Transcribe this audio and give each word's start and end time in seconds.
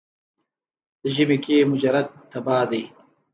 ژمي 1.13 1.37
کې 1.43 1.57
مجرد 1.71 2.07
تبا 2.31 2.57
دی. 2.69 2.83